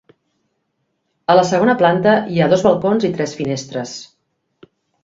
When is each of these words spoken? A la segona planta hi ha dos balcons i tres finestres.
A 1.33 1.35
la 1.39 1.43
segona 1.51 1.77
planta 1.83 2.17
hi 2.33 2.41
ha 2.47 2.51
dos 2.55 2.67
balcons 2.71 3.07
i 3.11 3.17
tres 3.21 3.39
finestres. 3.43 3.97